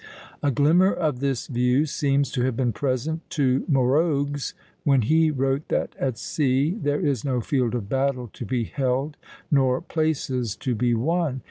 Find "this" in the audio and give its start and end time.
1.19-1.45